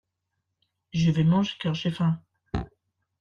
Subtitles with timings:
[0.93, 2.19] Je vais manger car j’ai faim.